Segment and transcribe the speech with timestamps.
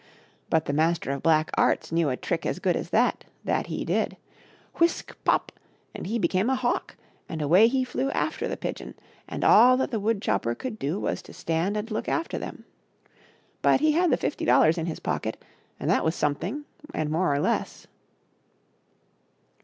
[0.49, 3.85] But the Master of Black Arts knew a trick as good as that, that he
[3.85, 4.17] did.
[4.79, 5.15] Whisk!
[5.23, 5.51] pop!—
[5.93, 6.95] and he became a hawk,
[7.29, 8.95] and away he flew after the pigeon,
[9.29, 12.65] and all that the wood chopper could do was to stand and look after them—
[13.61, 15.45] But he had the fifty dollars in his pocket,
[15.79, 16.65] and that was something
[16.95, 17.85] and more or less.